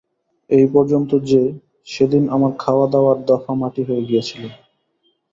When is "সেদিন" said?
1.87-2.23